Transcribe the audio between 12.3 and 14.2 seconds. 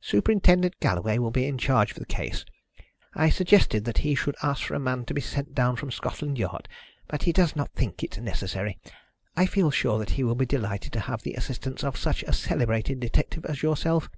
celebrated detective as yourself.